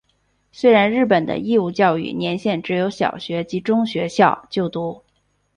[0.51, 5.03] 虽然日本的义务教育年限只有小学及中学校就读。